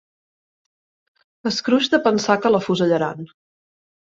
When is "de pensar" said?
1.97-2.39